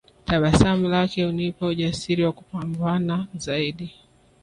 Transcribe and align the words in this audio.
Tabasamu 0.25 0.89
lake 0.89 1.25
hunipa 1.25 1.67
ujasiri 1.67 2.23
wa 2.25 2.31
kupambana 2.31 3.27
zaidi 3.35 3.95